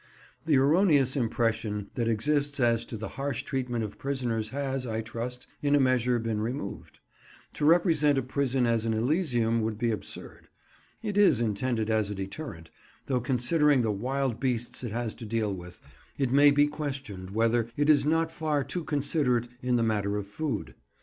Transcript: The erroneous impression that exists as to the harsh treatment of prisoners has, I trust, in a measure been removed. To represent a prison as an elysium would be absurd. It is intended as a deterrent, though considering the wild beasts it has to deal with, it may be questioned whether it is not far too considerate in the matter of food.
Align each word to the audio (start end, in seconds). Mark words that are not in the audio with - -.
The 0.47 0.57
erroneous 0.57 1.15
impression 1.15 1.91
that 1.93 2.07
exists 2.07 2.59
as 2.59 2.85
to 2.85 2.97
the 2.97 3.07
harsh 3.09 3.43
treatment 3.43 3.83
of 3.83 3.99
prisoners 3.99 4.49
has, 4.49 4.83
I 4.87 5.01
trust, 5.01 5.45
in 5.61 5.75
a 5.75 5.79
measure 5.79 6.17
been 6.17 6.41
removed. 6.41 6.97
To 7.53 7.65
represent 7.65 8.17
a 8.17 8.23
prison 8.23 8.65
as 8.65 8.83
an 8.83 8.95
elysium 8.95 9.61
would 9.61 9.77
be 9.77 9.91
absurd. 9.91 10.47
It 11.03 11.19
is 11.19 11.39
intended 11.39 11.91
as 11.91 12.09
a 12.09 12.15
deterrent, 12.15 12.71
though 13.05 13.21
considering 13.21 13.83
the 13.83 13.91
wild 13.91 14.39
beasts 14.39 14.83
it 14.83 14.91
has 14.91 15.13
to 15.13 15.25
deal 15.27 15.53
with, 15.53 15.79
it 16.17 16.31
may 16.31 16.49
be 16.49 16.65
questioned 16.65 17.29
whether 17.29 17.67
it 17.77 17.87
is 17.87 18.03
not 18.03 18.31
far 18.31 18.63
too 18.63 18.83
considerate 18.83 19.49
in 19.61 19.75
the 19.75 19.83
matter 19.83 20.17
of 20.17 20.27
food. 20.27 20.73